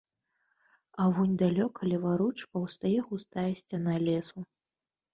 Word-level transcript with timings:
А 1.01 1.07
вунь 1.17 1.35
далёка 1.43 1.81
леваруч 1.91 2.33
паўстае 2.57 2.97
густая 3.13 3.49
сцяна 3.63 3.93
лесу. 4.11 4.39